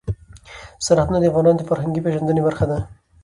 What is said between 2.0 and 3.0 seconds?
پیژندنې برخه ده.